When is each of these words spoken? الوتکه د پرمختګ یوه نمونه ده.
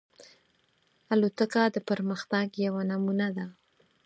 الوتکه 1.13 1.63
د 1.75 1.77
پرمختګ 1.89 2.47
یوه 2.65 2.81
نمونه 2.89 3.27
ده. 3.35 3.45